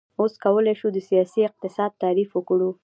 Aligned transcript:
اوس 0.19 0.33
کولی 0.43 0.73
شو 0.79 0.87
د 0.93 0.97
سیاسي 1.09 1.41
اقتصاد 1.49 1.91
تعریف 2.01 2.29
وکړو. 2.33 2.69